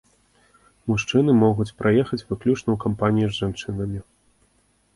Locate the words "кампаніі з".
2.85-3.35